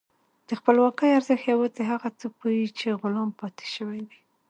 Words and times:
د 0.47 0.49
خپلواکۍ 0.59 1.09
ارزښت 1.17 1.45
یوازې 1.53 1.83
هغه 1.91 2.07
څوک 2.19 2.33
پوهېږي 2.41 2.71
چې 2.79 2.97
غلام 3.01 3.29
پاتې 3.39 3.65
شوي 3.75 4.01
وي. 4.07 4.19